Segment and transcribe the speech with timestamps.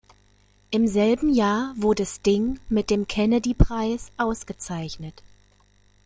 [0.71, 5.21] Im selben Jahr wurde Sting mit dem Kennedy-Preis ausgezeichnet.